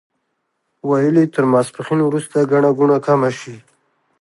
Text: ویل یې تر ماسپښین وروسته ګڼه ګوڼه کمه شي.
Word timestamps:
ویل 0.87 1.15
یې 1.21 1.25
تر 1.35 1.43
ماسپښین 1.51 1.99
وروسته 2.03 2.49
ګڼه 2.51 2.69
ګوڼه 2.77 2.97
کمه 3.05 3.29
شي. 3.39 3.55